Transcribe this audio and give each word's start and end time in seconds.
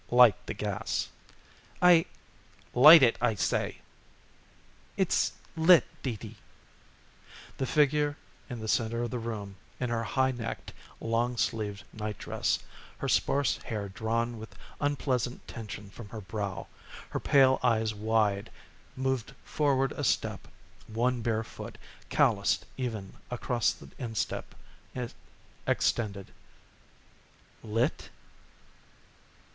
"Light 0.09 0.47
the 0.47 0.55
gas." 0.55 1.09
"I" 1.79 2.07
"Light 2.73 3.03
it, 3.03 3.19
I 3.21 3.35
say." 3.35 3.81
"It's 4.97 5.33
lit, 5.55 5.85
Dee 6.01 6.15
Dee." 6.15 6.37
The 7.57 7.67
figure 7.67 8.17
in 8.49 8.61
the 8.61 8.67
center 8.67 9.03
of 9.03 9.11
the 9.11 9.19
room, 9.19 9.57
in 9.79 9.91
her 9.91 10.03
high 10.03 10.31
necked, 10.31 10.73
long 10.99 11.37
sleeved 11.37 11.83
nightdress, 11.93 12.57
her 12.97 13.07
sparse 13.07 13.57
hair 13.57 13.89
drawn 13.89 14.39
with 14.39 14.55
unpleasant 14.79 15.47
tension 15.47 15.91
from 15.91 16.09
her 16.09 16.21
brow, 16.21 16.65
her 17.11 17.19
pale 17.19 17.59
eyes 17.61 17.93
wide, 17.93 18.49
moved 18.95 19.35
forward 19.45 19.91
a 19.91 20.03
step, 20.03 20.47
one 20.87 21.21
bare 21.21 21.43
foot, 21.43 21.77
calloused 22.09 22.65
even 22.75 23.13
across 23.29 23.71
the 23.71 23.87
instep, 23.99 24.55
extended. 25.67 26.31
"Lit?" 27.61 28.09